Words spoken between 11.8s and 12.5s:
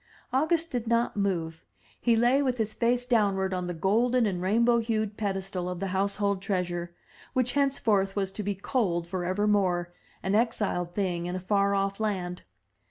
land.